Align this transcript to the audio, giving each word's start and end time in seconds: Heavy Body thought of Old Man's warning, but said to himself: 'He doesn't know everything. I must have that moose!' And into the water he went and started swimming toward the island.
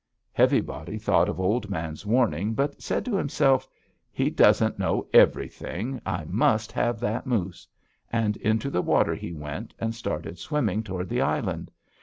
Heavy 0.33 0.61
Body 0.61 0.97
thought 0.97 1.29
of 1.29 1.39
Old 1.39 1.69
Man's 1.69 2.07
warning, 2.07 2.55
but 2.55 2.81
said 2.81 3.05
to 3.05 3.15
himself: 3.15 3.67
'He 4.11 4.31
doesn't 4.31 4.79
know 4.79 5.05
everything. 5.13 6.01
I 6.07 6.25
must 6.27 6.71
have 6.71 6.99
that 7.01 7.27
moose!' 7.27 7.67
And 8.11 8.35
into 8.37 8.71
the 8.71 8.81
water 8.81 9.13
he 9.13 9.31
went 9.31 9.75
and 9.77 9.93
started 9.93 10.39
swimming 10.39 10.81
toward 10.81 11.07
the 11.07 11.21
island. 11.21 11.69